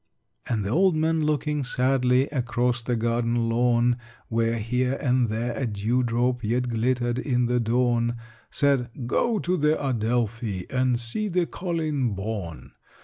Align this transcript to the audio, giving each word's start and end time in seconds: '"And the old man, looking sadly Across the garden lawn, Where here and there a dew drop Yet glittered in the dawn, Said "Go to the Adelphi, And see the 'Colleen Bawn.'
'"And 0.49 0.65
the 0.65 0.71
old 0.71 0.95
man, 0.95 1.25
looking 1.27 1.63
sadly 1.63 2.23
Across 2.29 2.81
the 2.81 2.95
garden 2.95 3.47
lawn, 3.49 3.97
Where 4.29 4.57
here 4.57 4.93
and 4.99 5.29
there 5.29 5.55
a 5.55 5.67
dew 5.67 6.01
drop 6.01 6.43
Yet 6.43 6.69
glittered 6.69 7.19
in 7.19 7.45
the 7.45 7.59
dawn, 7.59 8.15
Said 8.49 8.89
"Go 9.05 9.37
to 9.37 9.55
the 9.57 9.77
Adelphi, 9.79 10.65
And 10.71 10.99
see 10.99 11.27
the 11.27 11.45
'Colleen 11.45 12.15
Bawn.' 12.15 12.71